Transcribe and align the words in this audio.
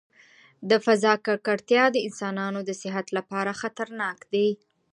د 0.69 0.71
فضا 0.85 1.13
ککړتیا 1.25 1.83
د 1.91 1.97
انسانانو 2.07 2.59
د 2.65 2.71
صحت 2.81 3.07
لپاره 3.17 3.57
خطرناک 3.61 4.17
دی. 4.33 4.49